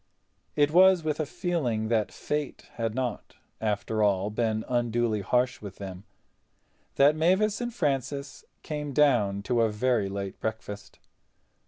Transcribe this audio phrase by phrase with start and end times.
[0.55, 5.75] It was with a feeling that Fate had not, after all, been unduly harsh with
[5.75, 6.05] them
[6.95, 10.97] that Mavis and Francis came down to a very late breakfast.